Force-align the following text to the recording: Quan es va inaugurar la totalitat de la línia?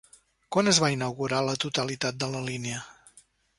Quan 0.55 0.71
es 0.71 0.79
va 0.83 0.89
inaugurar 0.93 1.43
la 1.49 1.55
totalitat 1.65 2.19
de 2.25 2.33
la 2.37 2.43
línia? 2.51 2.83